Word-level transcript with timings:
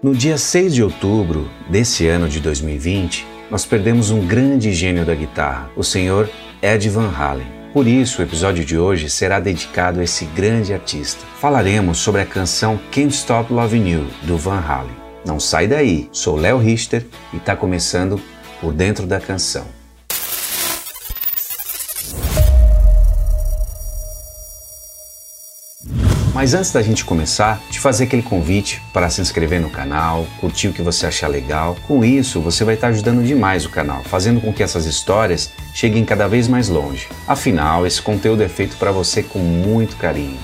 No 0.00 0.14
dia 0.14 0.38
6 0.38 0.74
de 0.74 0.82
outubro 0.84 1.50
desse 1.68 2.06
ano 2.06 2.28
de 2.28 2.38
2020, 2.38 3.26
nós 3.50 3.66
perdemos 3.66 4.12
um 4.12 4.24
grande 4.24 4.72
gênio 4.72 5.04
da 5.04 5.12
guitarra, 5.12 5.68
o 5.74 5.82
senhor 5.82 6.30
Ed 6.62 6.88
Van 6.88 7.10
Halen. 7.10 7.48
Por 7.72 7.84
isso, 7.84 8.22
o 8.22 8.24
episódio 8.24 8.64
de 8.64 8.78
hoje 8.78 9.10
será 9.10 9.40
dedicado 9.40 9.98
a 9.98 10.04
esse 10.04 10.24
grande 10.26 10.72
artista. 10.72 11.26
Falaremos 11.40 11.98
sobre 11.98 12.20
a 12.20 12.26
canção 12.26 12.78
Can't 12.92 13.12
Stop 13.12 13.52
Loving 13.52 13.88
You, 13.88 14.06
do 14.22 14.38
Van 14.38 14.60
Halen. 14.60 14.94
Não 15.26 15.40
sai 15.40 15.66
daí, 15.66 16.08
sou 16.12 16.36
Léo 16.36 16.58
Richter 16.58 17.04
e 17.34 17.38
está 17.38 17.56
começando 17.56 18.20
por 18.60 18.72
dentro 18.72 19.04
da 19.04 19.18
canção. 19.18 19.66
Mas 26.38 26.54
antes 26.54 26.70
da 26.70 26.80
gente 26.80 27.04
começar, 27.04 27.60
te 27.68 27.80
fazer 27.80 28.04
aquele 28.04 28.22
convite 28.22 28.80
para 28.92 29.10
se 29.10 29.20
inscrever 29.20 29.60
no 29.60 29.68
canal, 29.68 30.24
curtir 30.40 30.68
o 30.68 30.72
que 30.72 30.80
você 30.80 31.04
achar 31.04 31.26
legal. 31.26 31.76
Com 31.88 32.04
isso, 32.04 32.40
você 32.40 32.62
vai 32.62 32.76
estar 32.76 32.86
ajudando 32.86 33.26
demais 33.26 33.64
o 33.64 33.70
canal, 33.70 34.04
fazendo 34.04 34.40
com 34.40 34.52
que 34.52 34.62
essas 34.62 34.86
histórias 34.86 35.50
cheguem 35.74 36.04
cada 36.04 36.28
vez 36.28 36.46
mais 36.46 36.68
longe. 36.68 37.08
Afinal, 37.26 37.84
esse 37.84 38.00
conteúdo 38.00 38.44
é 38.44 38.48
feito 38.48 38.76
para 38.76 38.92
você 38.92 39.20
com 39.20 39.40
muito 39.40 39.96
carinho. 39.96 40.38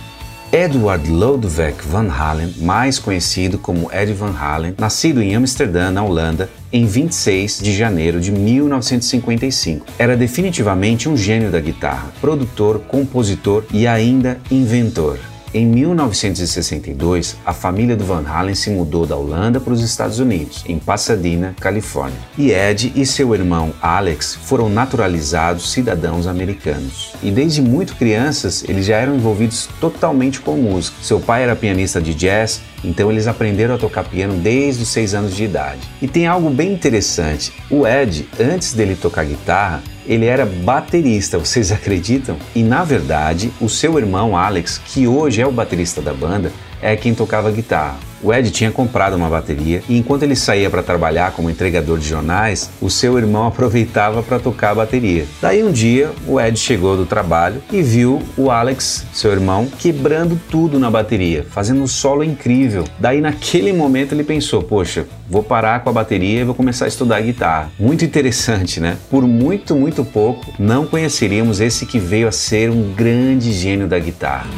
Edward 0.50 1.08
Lodewijk 1.08 1.86
Van 1.86 2.10
Halen, 2.10 2.52
mais 2.58 2.98
conhecido 2.98 3.56
como 3.56 3.88
Ed 3.92 4.12
Van 4.14 4.34
Halen, 4.36 4.74
nascido 4.76 5.22
em 5.22 5.36
Amsterdã, 5.36 5.92
na 5.92 6.02
Holanda, 6.02 6.50
em 6.72 6.86
26 6.86 7.60
de 7.60 7.72
janeiro 7.72 8.20
de 8.20 8.32
1955. 8.32 9.86
Era 9.96 10.16
definitivamente 10.16 11.08
um 11.08 11.16
gênio 11.16 11.52
da 11.52 11.60
guitarra, 11.60 12.12
produtor, 12.20 12.80
compositor 12.80 13.64
e 13.72 13.86
ainda 13.86 14.40
inventor. 14.50 15.20
Em 15.54 15.64
1962, 15.64 17.36
a 17.46 17.52
família 17.52 17.94
do 17.94 18.04
Van 18.04 18.24
Halen 18.26 18.56
se 18.56 18.70
mudou 18.70 19.06
da 19.06 19.14
Holanda 19.14 19.60
para 19.60 19.72
os 19.72 19.82
Estados 19.82 20.18
Unidos, 20.18 20.64
em 20.66 20.80
Pasadena, 20.80 21.54
Califórnia. 21.60 22.18
E 22.36 22.50
Ed 22.50 22.92
e 22.96 23.06
seu 23.06 23.32
irmão 23.32 23.72
Alex 23.80 24.34
foram 24.34 24.68
naturalizados 24.68 25.70
cidadãos 25.70 26.26
americanos. 26.26 27.14
E 27.22 27.30
desde 27.30 27.62
muito 27.62 27.94
crianças, 27.94 28.64
eles 28.68 28.84
já 28.84 28.96
eram 28.96 29.14
envolvidos 29.14 29.68
totalmente 29.80 30.40
com 30.40 30.56
música. 30.56 30.96
Seu 31.00 31.20
pai 31.20 31.44
era 31.44 31.54
pianista 31.54 32.00
de 32.00 32.14
jazz, 32.14 32.60
então 32.82 33.08
eles 33.08 33.28
aprenderam 33.28 33.76
a 33.76 33.78
tocar 33.78 34.02
piano 34.02 34.34
desde 34.34 34.82
os 34.82 34.88
6 34.88 35.14
anos 35.14 35.36
de 35.36 35.44
idade. 35.44 35.88
E 36.02 36.08
tem 36.08 36.26
algo 36.26 36.50
bem 36.50 36.72
interessante: 36.72 37.52
o 37.70 37.86
Ed, 37.86 38.28
antes 38.40 38.72
dele 38.72 38.96
tocar 38.96 39.24
guitarra, 39.24 39.84
ele 40.06 40.26
era 40.26 40.44
baterista, 40.44 41.38
vocês 41.38 41.70
acreditam? 41.72 42.36
E 42.54 42.62
na 42.62 42.84
verdade, 42.84 43.52
o 43.60 43.68
seu 43.68 43.98
irmão 43.98 44.36
Alex, 44.36 44.80
que 44.84 45.06
hoje 45.06 45.40
é 45.40 45.46
o 45.46 45.52
baterista 45.52 46.00
da 46.00 46.12
banda, 46.12 46.52
é 46.80 46.96
quem 46.96 47.14
tocava 47.14 47.50
guitarra. 47.50 47.98
O 48.24 48.32
Ed 48.32 48.50
tinha 48.50 48.70
comprado 48.70 49.16
uma 49.16 49.28
bateria 49.28 49.82
e 49.86 49.98
enquanto 49.98 50.22
ele 50.22 50.34
saía 50.34 50.70
para 50.70 50.82
trabalhar 50.82 51.32
como 51.32 51.50
entregador 51.50 51.98
de 51.98 52.08
jornais, 52.08 52.70
o 52.80 52.88
seu 52.88 53.18
irmão 53.18 53.46
aproveitava 53.46 54.22
para 54.22 54.38
tocar 54.38 54.70
a 54.70 54.76
bateria. 54.76 55.26
Daí 55.42 55.62
um 55.62 55.70
dia, 55.70 56.10
o 56.26 56.40
Ed 56.40 56.58
chegou 56.58 56.96
do 56.96 57.04
trabalho 57.04 57.62
e 57.70 57.82
viu 57.82 58.22
o 58.34 58.50
Alex, 58.50 59.04
seu 59.12 59.30
irmão, 59.30 59.68
quebrando 59.78 60.40
tudo 60.50 60.78
na 60.78 60.90
bateria, 60.90 61.44
fazendo 61.50 61.82
um 61.82 61.86
solo 61.86 62.24
incrível. 62.24 62.84
Daí 62.98 63.20
naquele 63.20 63.74
momento 63.74 64.12
ele 64.14 64.24
pensou: 64.24 64.62
"Poxa, 64.62 65.06
vou 65.28 65.42
parar 65.42 65.80
com 65.80 65.90
a 65.90 65.92
bateria 65.92 66.40
e 66.40 66.44
vou 66.44 66.54
começar 66.54 66.86
a 66.86 66.88
estudar 66.88 67.20
guitarra". 67.20 67.70
Muito 67.78 68.06
interessante, 68.06 68.80
né? 68.80 68.96
Por 69.10 69.26
muito, 69.26 69.76
muito 69.76 70.02
pouco, 70.02 70.50
não 70.58 70.86
conheceríamos 70.86 71.60
esse 71.60 71.84
que 71.84 71.98
veio 71.98 72.26
a 72.26 72.32
ser 72.32 72.70
um 72.70 72.94
grande 72.94 73.52
gênio 73.52 73.86
da 73.86 73.98
guitarra. 73.98 74.48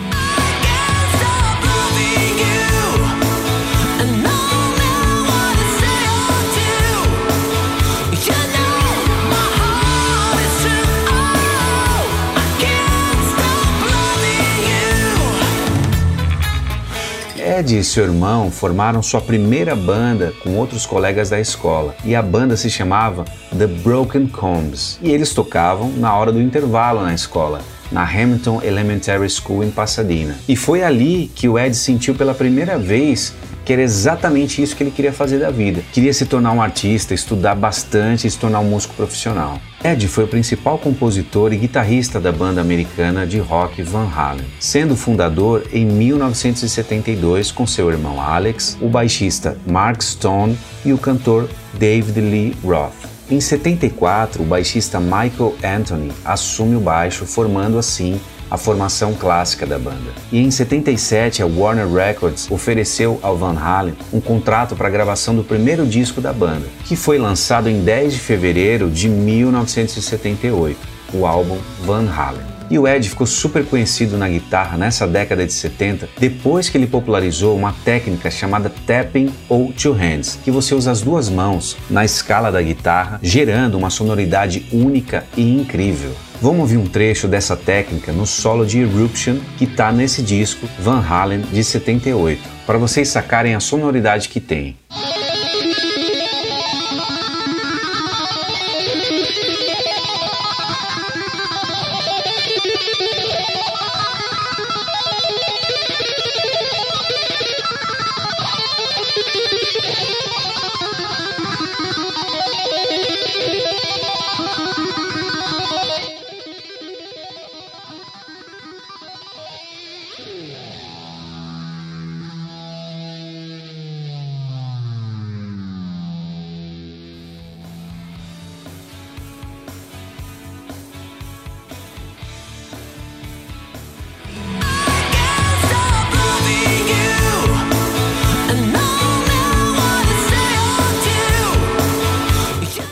Ed 17.58 17.78
e 17.78 17.82
seu 17.82 18.04
irmão 18.04 18.50
formaram 18.50 19.02
sua 19.02 19.18
primeira 19.18 19.74
banda 19.74 20.30
com 20.42 20.58
outros 20.58 20.84
colegas 20.84 21.30
da 21.30 21.40
escola 21.40 21.96
e 22.04 22.14
a 22.14 22.20
banda 22.20 22.54
se 22.54 22.68
chamava 22.68 23.24
The 23.56 23.66
Broken 23.66 24.26
Combs 24.26 24.98
e 25.00 25.10
eles 25.10 25.32
tocavam 25.32 25.90
na 25.92 26.14
hora 26.14 26.30
do 26.30 26.38
intervalo 26.38 27.00
na 27.00 27.14
escola 27.14 27.62
na 27.90 28.02
Hamilton 28.02 28.60
Elementary 28.62 29.30
School 29.30 29.64
em 29.64 29.70
Pasadena. 29.70 30.36
E 30.46 30.54
foi 30.54 30.82
ali 30.82 31.30
que 31.34 31.48
o 31.48 31.58
Ed 31.58 31.74
sentiu 31.74 32.14
pela 32.14 32.34
primeira 32.34 32.78
vez 32.78 33.32
que 33.66 33.72
era 33.72 33.82
exatamente 33.82 34.62
isso 34.62 34.76
que 34.76 34.84
ele 34.84 34.92
queria 34.92 35.12
fazer 35.12 35.40
da 35.40 35.50
vida. 35.50 35.82
Queria 35.92 36.14
se 36.14 36.24
tornar 36.24 36.52
um 36.52 36.62
artista, 36.62 37.12
estudar 37.12 37.56
bastante 37.56 38.24
e 38.24 38.30
se 38.30 38.38
tornar 38.38 38.60
um 38.60 38.70
músico 38.70 38.94
profissional. 38.94 39.60
Ed 39.84 40.06
foi 40.06 40.24
o 40.24 40.28
principal 40.28 40.78
compositor 40.78 41.52
e 41.52 41.56
guitarrista 41.56 42.20
da 42.20 42.30
banda 42.30 42.60
americana 42.60 43.26
de 43.26 43.38
rock 43.40 43.82
Van 43.82 44.08
Halen, 44.08 44.46
sendo 44.60 44.96
fundador 44.96 45.64
em 45.72 45.84
1972 45.84 47.50
com 47.50 47.66
seu 47.66 47.90
irmão 47.90 48.20
Alex, 48.20 48.78
o 48.80 48.88
baixista 48.88 49.58
Mark 49.66 50.00
Stone 50.00 50.56
e 50.84 50.92
o 50.92 50.98
cantor 50.98 51.48
David 51.74 52.20
Lee 52.20 52.56
Roth. 52.64 52.94
Em 53.28 53.40
74, 53.40 54.44
o 54.44 54.46
baixista 54.46 55.00
Michael 55.00 55.56
Anthony 55.64 56.12
assume 56.24 56.76
o 56.76 56.80
baixo, 56.80 57.26
formando 57.26 57.76
assim 57.76 58.20
a 58.50 58.56
formação 58.56 59.14
clássica 59.14 59.66
da 59.66 59.78
banda. 59.78 60.12
E 60.30 60.38
em 60.38 60.50
77, 60.50 61.42
a 61.42 61.46
Warner 61.46 61.88
Records 61.88 62.50
ofereceu 62.50 63.18
ao 63.22 63.36
Van 63.36 63.58
Halen 63.58 63.94
um 64.12 64.20
contrato 64.20 64.74
para 64.76 64.88
a 64.88 64.90
gravação 64.90 65.34
do 65.34 65.44
primeiro 65.44 65.86
disco 65.86 66.20
da 66.20 66.32
banda, 66.32 66.66
que 66.84 66.96
foi 66.96 67.18
lançado 67.18 67.68
em 67.68 67.82
10 67.82 68.14
de 68.14 68.20
fevereiro 68.20 68.90
de 68.90 69.08
1978, 69.08 70.78
o 71.12 71.26
álbum 71.26 71.58
Van 71.84 72.08
Halen. 72.10 72.55
E 72.68 72.78
o 72.78 72.86
Ed 72.86 73.08
ficou 73.08 73.26
super 73.26 73.64
conhecido 73.64 74.18
na 74.18 74.28
guitarra 74.28 74.76
nessa 74.76 75.06
década 75.06 75.46
de 75.46 75.52
70 75.52 76.08
depois 76.18 76.68
que 76.68 76.76
ele 76.76 76.86
popularizou 76.86 77.56
uma 77.56 77.72
técnica 77.84 78.30
chamada 78.30 78.72
tapping 78.86 79.32
ou 79.48 79.72
two 79.72 79.92
hands, 79.92 80.38
que 80.44 80.50
você 80.50 80.74
usa 80.74 80.90
as 80.90 81.00
duas 81.00 81.28
mãos 81.28 81.76
na 81.88 82.04
escala 82.04 82.50
da 82.50 82.60
guitarra, 82.60 83.20
gerando 83.22 83.78
uma 83.78 83.90
sonoridade 83.90 84.66
única 84.72 85.24
e 85.36 85.42
incrível. 85.42 86.12
Vamos 86.40 86.60
ouvir 86.60 86.76
um 86.76 86.86
trecho 86.86 87.28
dessa 87.28 87.56
técnica 87.56 88.12
no 88.12 88.26
solo 88.26 88.66
de 88.66 88.80
Eruption 88.80 89.38
que 89.56 89.64
está 89.64 89.90
nesse 89.90 90.20
disco 90.20 90.68
Van 90.78 91.00
Halen 91.00 91.40
de 91.40 91.64
78, 91.64 92.42
para 92.66 92.78
vocês 92.78 93.08
sacarem 93.08 93.54
a 93.54 93.60
sonoridade 93.60 94.28
que 94.28 94.40
tem. 94.40 94.76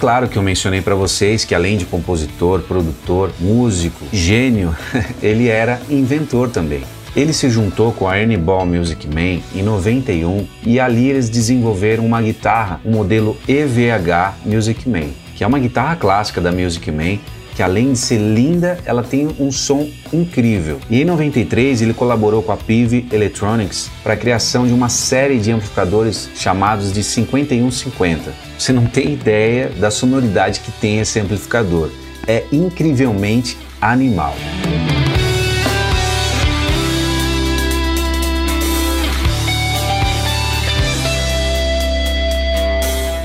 Claro 0.05 0.29
que 0.29 0.37
eu 0.37 0.43
mencionei 0.43 0.83
para 0.83 0.95
vocês 0.95 1.47
que 1.47 1.55
além 1.55 1.79
de 1.79 1.87
compositor, 1.87 2.61
produtor, 2.61 3.33
músico, 3.41 4.05
gênio, 4.13 4.77
ele 5.23 5.49
era 5.49 5.81
inventor 5.89 6.51
também. 6.51 6.83
Ele 7.17 7.33
se 7.33 7.49
juntou 7.49 7.91
com 7.91 8.07
a 8.07 8.19
Ernie 8.19 8.37
Ball 8.37 8.67
Music 8.67 9.09
Man 9.09 9.41
em 9.55 9.63
91 9.63 10.47
e 10.67 10.79
ali 10.79 11.09
eles 11.09 11.31
desenvolveram 11.31 12.05
uma 12.05 12.21
guitarra, 12.21 12.83
um 12.85 12.91
modelo 12.91 13.35
EVH 13.49 14.35
Music 14.45 14.87
Man, 14.87 15.09
que 15.35 15.43
é 15.43 15.47
uma 15.47 15.59
guitarra 15.59 15.97
clássica 15.97 16.39
da 16.39 16.53
Music 16.53 16.93
Man 16.93 17.17
que 17.55 17.63
além 17.63 17.93
de 17.93 17.99
ser 17.99 18.19
linda, 18.19 18.79
ela 18.85 19.03
tem 19.03 19.29
um 19.39 19.51
som 19.51 19.89
incrível. 20.13 20.81
E 20.91 21.01
em 21.01 21.05
93 21.05 21.83
ele 21.83 21.95
colaborou 21.95 22.43
com 22.43 22.53
a 22.53 22.57
PIV 22.57 23.07
Electronics 23.13 23.91
para 24.03 24.15
a 24.15 24.17
criação 24.17 24.67
de 24.67 24.73
uma 24.73 24.89
série 24.89 25.39
de 25.39 25.51
amplificadores 25.53 26.29
chamados 26.35 26.93
de 26.93 27.03
5150. 27.03 28.33
Você 28.59 28.73
não 28.73 28.87
tem 28.87 29.13
ideia 29.13 29.69
da 29.69 29.91
sonoridade 29.91 30.61
que 30.61 30.73
tem 30.73 30.99
esse 30.99 31.19
amplificador. 31.21 31.91
É 32.27 32.45
incrivelmente 32.51 33.57
animal. 33.81 34.35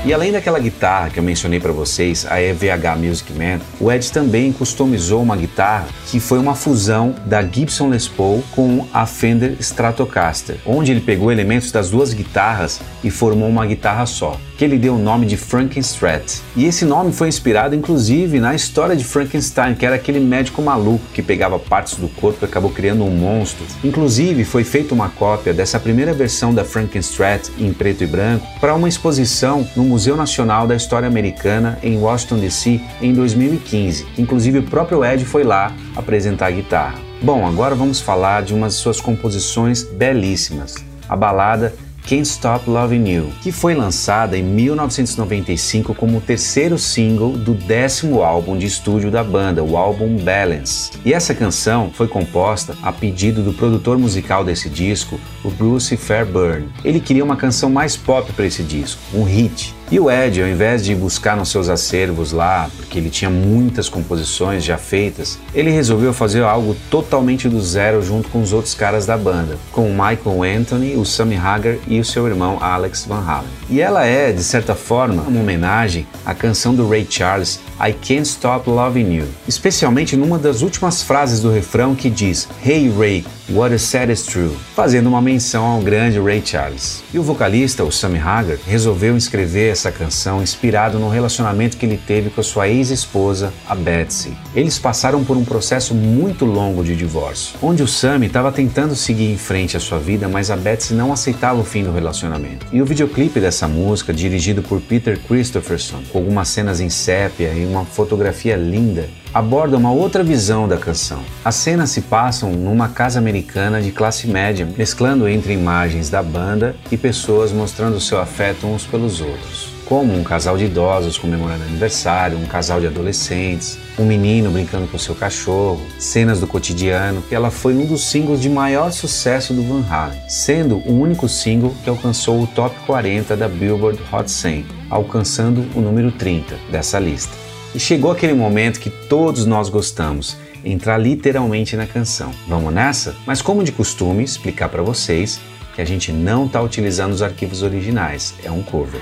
E 0.02 0.14
além 0.14 0.32
daquela 0.32 0.58
guitarra 0.58 1.10
que 1.10 1.18
eu 1.18 1.22
mencionei 1.22 1.60
para 1.60 1.72
vocês, 1.72 2.24
a 2.26 2.40
EVH 2.40 2.96
Music 2.96 3.30
Man, 3.34 3.60
o 3.78 3.92
Ed 3.92 4.10
também 4.10 4.50
customizou 4.50 5.22
uma 5.22 5.36
guitarra 5.36 5.88
que 6.06 6.18
foi 6.18 6.38
uma 6.38 6.54
fusão 6.54 7.14
da 7.26 7.42
Gibson 7.42 7.90
Les 7.90 8.08
Paul 8.08 8.42
com 8.52 8.86
a 8.94 9.04
Fender 9.04 9.56
Stratocaster, 9.60 10.56
onde 10.64 10.90
ele 10.90 11.02
pegou 11.02 11.30
elementos 11.30 11.70
das 11.70 11.90
duas 11.90 12.14
guitarras 12.14 12.80
e 13.04 13.10
formou 13.10 13.46
uma 13.46 13.66
guitarra 13.66 14.06
só, 14.06 14.40
que 14.60 14.64
ele 14.66 14.76
deu 14.76 14.96
o 14.96 14.98
nome 14.98 15.24
de 15.24 15.38
Frankenstrat. 15.38 16.42
E 16.54 16.66
esse 16.66 16.84
nome 16.84 17.14
foi 17.14 17.28
inspirado 17.28 17.74
inclusive 17.74 18.38
na 18.38 18.54
história 18.54 18.94
de 18.94 19.02
Frankenstein, 19.02 19.74
que 19.74 19.86
era 19.86 19.96
aquele 19.96 20.20
médico 20.20 20.60
maluco 20.60 21.02
que 21.14 21.22
pegava 21.22 21.58
partes 21.58 21.96
do 21.96 22.08
corpo 22.08 22.40
e 22.42 22.44
acabou 22.44 22.70
criando 22.70 23.02
um 23.02 23.10
monstro. 23.10 23.64
Inclusive 23.82 24.44
foi 24.44 24.62
feita 24.62 24.92
uma 24.92 25.08
cópia 25.08 25.54
dessa 25.54 25.80
primeira 25.80 26.12
versão 26.12 26.52
da 26.52 26.62
Frankenstrat 26.62 27.48
em 27.58 27.72
preto 27.72 28.04
e 28.04 28.06
branco 28.06 28.46
para 28.60 28.74
uma 28.74 28.86
exposição 28.86 29.66
no 29.74 29.82
Museu 29.82 30.14
Nacional 30.14 30.66
da 30.66 30.76
História 30.76 31.08
Americana 31.08 31.78
em 31.82 31.96
Washington 31.96 32.40
DC 32.40 32.82
em 33.00 33.14
2015. 33.14 34.08
Inclusive 34.18 34.58
o 34.58 34.64
próprio 34.64 35.02
Ed 35.02 35.24
foi 35.24 35.42
lá 35.42 35.74
apresentar 35.96 36.48
a 36.48 36.50
guitarra. 36.50 36.98
Bom, 37.22 37.46
agora 37.46 37.74
vamos 37.74 37.98
falar 37.98 38.42
de 38.42 38.52
uma 38.52 38.68
de 38.68 38.74
suas 38.74 39.00
composições 39.00 39.84
belíssimas, 39.84 40.74
a 41.08 41.16
balada 41.16 41.72
Can't 42.06 42.22
Stop 42.22 42.68
Loving 42.68 43.08
You, 43.08 43.32
que 43.42 43.52
foi 43.52 43.74
lançada 43.74 44.36
em 44.36 44.42
1995 44.42 45.94
como 45.94 46.18
o 46.18 46.20
terceiro 46.20 46.78
single 46.78 47.32
do 47.32 47.54
décimo 47.54 48.22
álbum 48.22 48.56
de 48.56 48.66
estúdio 48.66 49.10
da 49.10 49.22
banda, 49.22 49.62
o 49.62 49.76
álbum 49.76 50.16
Balance. 50.16 50.90
E 51.04 51.12
essa 51.12 51.34
canção 51.34 51.90
foi 51.92 52.08
composta 52.08 52.76
a 52.82 52.92
pedido 52.92 53.42
do 53.42 53.52
produtor 53.52 53.98
musical 53.98 54.44
desse 54.44 54.68
disco, 54.68 55.20
o 55.44 55.50
Bruce 55.50 55.96
Fairburn. 55.96 56.68
Ele 56.84 57.00
queria 57.00 57.24
uma 57.24 57.36
canção 57.36 57.70
mais 57.70 57.96
pop 57.96 58.32
para 58.32 58.46
esse 58.46 58.62
disco, 58.62 59.00
um 59.14 59.24
hit. 59.24 59.74
E 59.90 59.98
o 59.98 60.08
Ed, 60.08 60.40
ao 60.40 60.48
invés 60.48 60.84
de 60.84 60.94
buscar 60.94 61.36
nos 61.36 61.48
seus 61.48 61.68
acervos 61.68 62.30
lá, 62.30 62.70
porque 62.76 62.96
ele 62.96 63.10
tinha 63.10 63.28
muitas 63.28 63.88
composições 63.88 64.62
já 64.62 64.78
feitas, 64.78 65.36
ele 65.52 65.72
resolveu 65.72 66.12
fazer 66.12 66.44
algo 66.44 66.76
totalmente 66.88 67.48
do 67.48 67.60
zero 67.60 68.00
junto 68.00 68.28
com 68.28 68.40
os 68.40 68.52
outros 68.52 68.72
caras 68.72 69.04
da 69.04 69.18
banda, 69.18 69.58
com 69.72 69.88
o 69.88 69.90
Michael 69.90 70.60
Anthony, 70.60 70.94
o 70.96 71.04
Sammy 71.04 71.36
Hagar 71.36 71.74
e 71.88 71.98
o 71.98 72.04
seu 72.04 72.28
irmão 72.28 72.58
Alex 72.60 73.04
Van 73.04 73.24
Halen. 73.26 73.50
E 73.68 73.80
ela 73.80 74.06
é, 74.06 74.30
de 74.30 74.44
certa 74.44 74.76
forma, 74.76 75.22
uma 75.22 75.40
homenagem 75.40 76.06
à 76.24 76.34
canção 76.34 76.72
do 76.72 76.88
Ray 76.88 77.04
Charles, 77.10 77.58
I 77.82 77.94
Can't 77.94 78.28
Stop 78.28 78.68
Loving 78.68 79.14
You, 79.14 79.26
especialmente 79.48 80.14
numa 80.14 80.38
das 80.38 80.60
últimas 80.60 81.02
frases 81.02 81.40
do 81.40 81.50
refrão 81.50 81.94
que 81.94 82.10
diz 82.10 82.46
Hey 82.62 82.90
Ray, 82.90 83.24
what 83.48 83.74
is 83.74 83.80
said 83.80 84.12
is 84.12 84.22
true, 84.22 84.54
fazendo 84.76 85.08
uma 85.08 85.22
menção 85.22 85.64
ao 85.64 85.80
grande 85.80 86.20
Ray 86.20 86.42
Charles. 86.44 87.02
E 87.12 87.18
o 87.18 87.22
vocalista, 87.22 87.82
o 87.82 87.90
Sammy 87.90 88.18
Hagar, 88.18 88.58
resolveu 88.66 89.16
escrever 89.16 89.72
essa 89.72 89.90
canção 89.90 90.42
inspirado 90.42 90.98
no 90.98 91.08
relacionamento 91.08 91.78
que 91.78 91.86
ele 91.86 91.96
teve 91.96 92.28
com 92.28 92.42
a 92.42 92.44
sua 92.44 92.68
ex-esposa, 92.68 93.50
a 93.66 93.74
Betsy. 93.74 94.36
Eles 94.54 94.78
passaram 94.78 95.24
por 95.24 95.38
um 95.38 95.44
processo 95.44 95.94
muito 95.94 96.44
longo 96.44 96.84
de 96.84 96.94
divórcio, 96.94 97.56
onde 97.62 97.82
o 97.82 97.88
Sammy 97.88 98.26
estava 98.26 98.52
tentando 98.52 98.94
seguir 98.94 99.32
em 99.32 99.38
frente 99.38 99.74
a 99.74 99.80
sua 99.80 99.98
vida, 99.98 100.28
mas 100.28 100.50
a 100.50 100.56
Betsy 100.56 100.92
não 100.92 101.14
aceitava 101.14 101.58
o 101.58 101.64
fim 101.64 101.82
do 101.82 101.92
relacionamento. 101.92 102.66
E 102.70 102.82
o 102.82 102.84
videoclipe 102.84 103.40
dessa 103.40 103.66
música, 103.66 104.12
dirigido 104.12 104.62
por 104.62 104.82
Peter 104.82 105.18
Christopherson, 105.18 106.02
com 106.12 106.18
algumas 106.18 106.48
cenas 106.48 106.78
em 106.78 106.90
sépia 106.90 107.48
e 107.54 107.69
uma 107.70 107.84
fotografia 107.84 108.56
linda, 108.56 109.08
aborda 109.32 109.76
uma 109.76 109.92
outra 109.92 110.24
visão 110.24 110.66
da 110.66 110.76
canção. 110.76 111.22
As 111.44 111.54
cenas 111.54 111.90
se 111.90 112.02
passam 112.02 112.52
numa 112.52 112.88
casa 112.88 113.18
americana 113.18 113.80
de 113.80 113.92
classe 113.92 114.26
média, 114.26 114.68
mesclando 114.76 115.28
entre 115.28 115.52
imagens 115.52 116.10
da 116.10 116.22
banda 116.22 116.74
e 116.90 116.96
pessoas 116.96 117.52
mostrando 117.52 118.00
seu 118.00 118.20
afeto 118.20 118.66
uns 118.66 118.84
pelos 118.84 119.20
outros. 119.20 119.70
Como 119.86 120.16
um 120.16 120.22
casal 120.22 120.56
de 120.56 120.66
idosos 120.66 121.18
comemorando 121.18 121.64
aniversário, 121.64 122.38
um 122.38 122.46
casal 122.46 122.80
de 122.80 122.86
adolescentes, 122.86 123.76
um 123.98 124.04
menino 124.04 124.48
brincando 124.48 124.86
com 124.86 124.96
seu 124.96 125.16
cachorro, 125.16 125.84
cenas 125.98 126.38
do 126.38 126.46
cotidiano. 126.46 127.24
Ela 127.28 127.50
foi 127.50 127.74
um 127.74 127.84
dos 127.84 128.04
singles 128.04 128.40
de 128.40 128.48
maior 128.48 128.92
sucesso 128.92 129.52
do 129.52 129.64
Van 129.64 129.84
Halen, 129.90 130.20
sendo 130.28 130.76
o 130.88 131.00
único 131.00 131.28
single 131.28 131.74
que 131.82 131.90
alcançou 131.90 132.40
o 132.40 132.46
top 132.46 132.74
40 132.86 133.36
da 133.36 133.48
Billboard 133.48 134.00
Hot 134.12 134.30
100, 134.30 134.64
alcançando 134.88 135.66
o 135.74 135.80
número 135.80 136.12
30 136.12 136.54
dessa 136.70 137.00
lista. 137.00 137.49
E 137.72 137.78
chegou 137.78 138.10
aquele 138.10 138.34
momento 138.34 138.80
que 138.80 138.90
todos 138.90 139.46
nós 139.46 139.68
gostamos, 139.68 140.36
entrar 140.64 140.98
literalmente 140.98 141.76
na 141.76 141.86
canção. 141.86 142.32
Vamos 142.48 142.74
nessa? 142.74 143.14
Mas 143.24 143.40
como 143.40 143.62
de 143.62 143.70
costume, 143.70 144.24
explicar 144.24 144.68
para 144.68 144.82
vocês 144.82 145.40
que 145.74 145.80
a 145.80 145.84
gente 145.84 146.10
não 146.10 146.46
está 146.46 146.60
utilizando 146.60 147.12
os 147.12 147.22
arquivos 147.22 147.62
originais, 147.62 148.34
é 148.42 148.50
um 148.50 148.62
cover. 148.62 149.00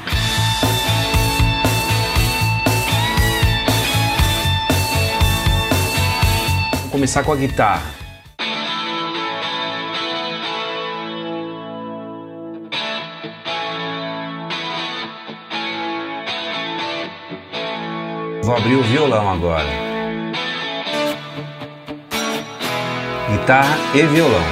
Vamos 6.72 6.90
começar 6.92 7.22
com 7.24 7.32
a 7.32 7.36
guitarra. 7.36 7.97
Vou 18.48 18.56
abrir 18.56 18.76
o 18.76 18.82
violão 18.82 19.28
agora. 19.28 19.68
Guitarra 23.30 23.76
e 23.94 24.02
violão. 24.06 24.42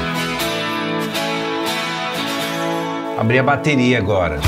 Abrir 3.19 3.38
a 3.38 3.43
bateria 3.43 3.96
agora. 3.96 4.38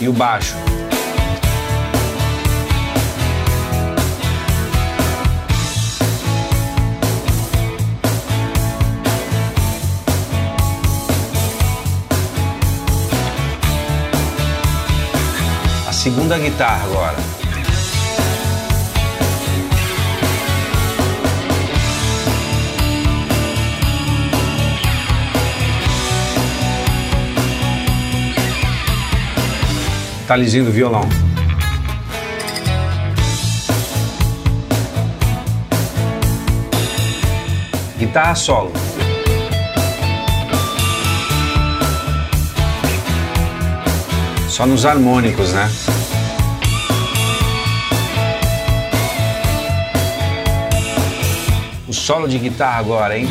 E 0.00 0.06
o 0.06 0.12
baixo. 0.12 0.54
Segunda 16.08 16.38
guitarra 16.38 16.84
agora. 16.84 17.16
Talizinho 30.26 30.64
do 30.64 30.72
violão. 30.72 31.06
Guitarra 37.98 38.34
solo. 38.34 38.72
Só 44.48 44.64
nos 44.66 44.86
harmônicos, 44.86 45.52
né? 45.52 45.68
Solo 52.08 52.26
de 52.26 52.38
guitarra 52.38 52.78
agora, 52.78 53.18
hein? 53.18 53.28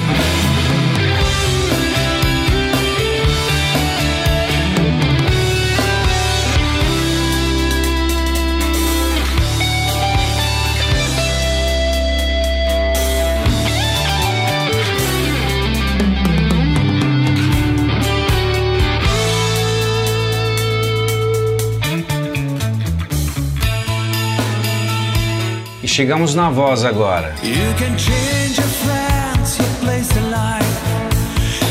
E 25.88 25.89
chegamos 25.89 26.36
na 26.36 26.50
voz 26.50 26.84
agora. 26.84 27.34
You 27.41 27.74
can 27.79 27.96
change 27.96 28.58
your 28.58 28.67
friends, 28.67 29.58
your 29.58 29.70
place 29.79 30.12
in 30.17 30.29
life. 30.29 30.67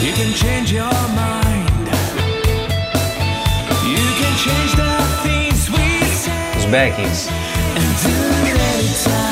You 0.03 0.15
can 0.15 0.33
change 0.33 0.75
your 0.75 0.91
mind. 1.15 1.69
You 3.85 4.07
can 4.17 4.35
change 4.39 4.75
the 4.75 4.97
things 5.23 5.69
we 5.69 6.03
say. 6.15 6.57
Os 6.57 6.65
backings. 6.65 7.29
And 7.77 7.85
do 8.03 9.26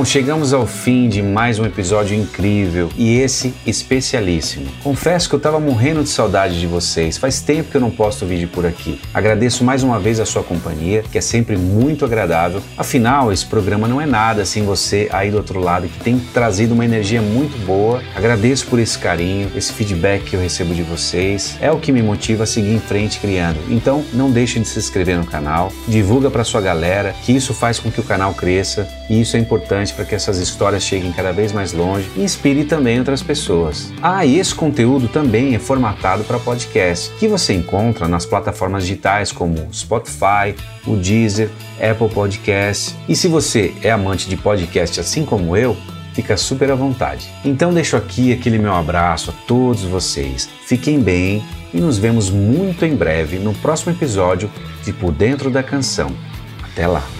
Bom, 0.00 0.04
chegamos 0.06 0.54
ao 0.54 0.66
fim 0.66 1.10
de 1.10 1.22
mais 1.22 1.58
um 1.58 1.66
episódio 1.66 2.16
incrível 2.16 2.88
e 2.96 3.18
esse 3.18 3.52
especialíssimo. 3.66 4.66
Confesso 4.82 5.28
que 5.28 5.34
eu 5.34 5.36
estava 5.36 5.60
morrendo 5.60 6.02
de 6.02 6.08
saudade 6.08 6.58
de 6.58 6.66
vocês, 6.66 7.18
faz 7.18 7.42
tempo 7.42 7.70
que 7.70 7.76
eu 7.76 7.82
não 7.82 7.90
posto 7.90 8.24
vídeo 8.24 8.48
por 8.48 8.64
aqui. 8.64 8.98
Agradeço 9.12 9.62
mais 9.62 9.82
uma 9.82 10.00
vez 10.00 10.18
a 10.18 10.24
sua 10.24 10.42
companhia, 10.42 11.02
que 11.12 11.18
é 11.18 11.20
sempre 11.20 11.54
muito 11.54 12.02
agradável. 12.02 12.62
Afinal, 12.78 13.30
esse 13.30 13.44
programa 13.44 13.86
não 13.86 14.00
é 14.00 14.06
nada 14.06 14.46
sem 14.46 14.64
você 14.64 15.06
aí 15.12 15.30
do 15.30 15.36
outro 15.36 15.60
lado 15.60 15.86
que 15.86 16.00
tem 16.00 16.18
trazido 16.18 16.72
uma 16.72 16.86
energia 16.86 17.20
muito 17.20 17.58
boa. 17.66 18.02
Agradeço 18.16 18.68
por 18.68 18.78
esse 18.78 18.98
carinho, 18.98 19.52
esse 19.54 19.70
feedback 19.70 20.24
que 20.24 20.34
eu 20.34 20.40
recebo 20.40 20.74
de 20.74 20.82
vocês. 20.82 21.58
É 21.60 21.70
o 21.70 21.78
que 21.78 21.92
me 21.92 22.02
motiva 22.02 22.44
a 22.44 22.46
seguir 22.46 22.72
em 22.72 22.80
frente 22.80 23.20
criando. 23.20 23.58
Então, 23.68 24.02
não 24.14 24.30
deixe 24.30 24.58
de 24.58 24.66
se 24.66 24.78
inscrever 24.78 25.18
no 25.18 25.26
canal, 25.26 25.70
divulga 25.86 26.30
para 26.30 26.42
sua 26.42 26.62
galera, 26.62 27.14
que 27.22 27.32
isso 27.32 27.52
faz 27.52 27.78
com 27.78 27.90
que 27.90 28.00
o 28.00 28.04
canal 28.04 28.32
cresça 28.32 28.88
e 29.10 29.20
isso 29.20 29.36
é 29.36 29.40
importante 29.40 29.89
para 29.92 30.04
que 30.04 30.14
essas 30.14 30.38
histórias 30.38 30.82
cheguem 30.82 31.12
cada 31.12 31.32
vez 31.32 31.52
mais 31.52 31.72
longe 31.72 32.08
e 32.16 32.22
inspire 32.22 32.64
também 32.64 32.98
outras 32.98 33.22
pessoas. 33.22 33.92
Ah, 34.02 34.24
e 34.24 34.38
esse 34.38 34.54
conteúdo 34.54 35.08
também 35.08 35.54
é 35.54 35.58
formatado 35.58 36.24
para 36.24 36.38
podcast, 36.38 37.10
que 37.18 37.28
você 37.28 37.54
encontra 37.54 38.08
nas 38.08 38.26
plataformas 38.26 38.84
digitais 38.84 39.32
como 39.32 39.68
Spotify, 39.72 40.54
o 40.86 40.96
Deezer, 40.96 41.50
Apple 41.80 42.08
Podcast. 42.08 42.94
E 43.08 43.14
se 43.16 43.28
você 43.28 43.74
é 43.82 43.90
amante 43.90 44.28
de 44.28 44.36
podcast 44.36 45.00
assim 45.00 45.24
como 45.24 45.56
eu, 45.56 45.76
fica 46.14 46.36
super 46.36 46.70
à 46.70 46.74
vontade. 46.74 47.30
Então 47.44 47.72
deixo 47.72 47.96
aqui 47.96 48.32
aquele 48.32 48.58
meu 48.58 48.74
abraço 48.74 49.30
a 49.30 49.46
todos 49.46 49.82
vocês. 49.82 50.48
Fiquem 50.66 51.00
bem 51.00 51.42
e 51.72 51.80
nos 51.80 51.98
vemos 51.98 52.30
muito 52.30 52.84
em 52.84 52.94
breve 52.94 53.38
no 53.38 53.54
próximo 53.54 53.92
episódio 53.92 54.50
de 54.84 54.92
Por 54.92 55.12
Dentro 55.12 55.50
da 55.50 55.62
Canção. 55.62 56.10
Até 56.62 56.86
lá! 56.86 57.19